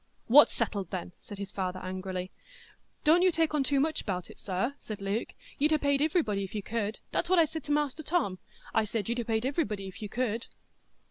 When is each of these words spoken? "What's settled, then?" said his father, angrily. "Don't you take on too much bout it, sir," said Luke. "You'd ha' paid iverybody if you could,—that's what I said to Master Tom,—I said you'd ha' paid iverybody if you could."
"What's 0.25 0.51
settled, 0.51 0.89
then?" 0.89 1.11
said 1.19 1.37
his 1.37 1.51
father, 1.51 1.77
angrily. 1.79 2.31
"Don't 3.03 3.21
you 3.21 3.29
take 3.31 3.53
on 3.53 3.63
too 3.63 3.79
much 3.79 4.03
bout 4.03 4.31
it, 4.31 4.39
sir," 4.39 4.73
said 4.79 4.99
Luke. 4.99 5.35
"You'd 5.59 5.73
ha' 5.73 5.79
paid 5.79 5.99
iverybody 6.01 6.43
if 6.43 6.55
you 6.55 6.63
could,—that's 6.63 7.29
what 7.29 7.37
I 7.37 7.45
said 7.45 7.63
to 7.65 7.71
Master 7.71 8.01
Tom,—I 8.01 8.83
said 8.83 9.09
you'd 9.09 9.19
ha' 9.21 9.27
paid 9.27 9.43
iverybody 9.43 9.87
if 9.87 10.01
you 10.01 10.09
could." 10.09 10.47